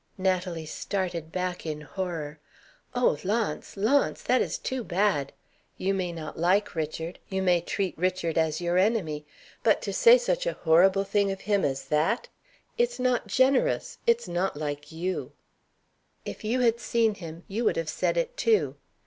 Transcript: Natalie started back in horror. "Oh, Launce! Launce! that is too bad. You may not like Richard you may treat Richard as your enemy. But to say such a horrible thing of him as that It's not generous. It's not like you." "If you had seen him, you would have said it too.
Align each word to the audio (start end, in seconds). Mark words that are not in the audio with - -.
Natalie 0.17 0.65
started 0.65 1.31
back 1.31 1.63
in 1.63 1.81
horror. 1.81 2.39
"Oh, 2.95 3.19
Launce! 3.23 3.77
Launce! 3.77 4.23
that 4.23 4.41
is 4.41 4.57
too 4.57 4.83
bad. 4.83 5.31
You 5.77 5.93
may 5.93 6.11
not 6.11 6.39
like 6.39 6.73
Richard 6.73 7.19
you 7.29 7.43
may 7.43 7.61
treat 7.61 7.95
Richard 7.99 8.35
as 8.35 8.59
your 8.59 8.79
enemy. 8.79 9.27
But 9.61 9.79
to 9.83 9.93
say 9.93 10.17
such 10.17 10.47
a 10.47 10.53
horrible 10.57 11.03
thing 11.03 11.29
of 11.31 11.41
him 11.41 11.63
as 11.63 11.85
that 11.89 12.29
It's 12.79 12.97
not 12.99 13.27
generous. 13.27 13.99
It's 14.07 14.27
not 14.27 14.57
like 14.57 14.91
you." 14.91 15.33
"If 16.25 16.43
you 16.43 16.61
had 16.61 16.79
seen 16.79 17.13
him, 17.13 17.43
you 17.47 17.63
would 17.65 17.75
have 17.75 17.87
said 17.87 18.17
it 18.17 18.35
too. 18.35 18.77